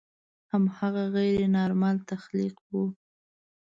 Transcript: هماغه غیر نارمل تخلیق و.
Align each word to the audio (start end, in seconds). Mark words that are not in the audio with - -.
هماغه 0.51 1.03
غیر 1.15 1.39
نارمل 1.55 1.97
تخلیق 2.09 2.55
و. 2.69 2.71